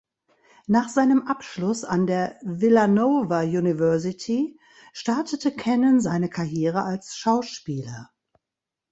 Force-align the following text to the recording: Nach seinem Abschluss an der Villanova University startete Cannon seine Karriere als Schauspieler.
Nach 0.65 0.89
seinem 0.89 1.27
Abschluss 1.27 1.83
an 1.83 2.07
der 2.07 2.39
Villanova 2.41 3.41
University 3.41 4.57
startete 4.93 5.55
Cannon 5.55 5.99
seine 5.99 6.27
Karriere 6.27 6.81
als 6.81 7.15
Schauspieler. 7.15 8.09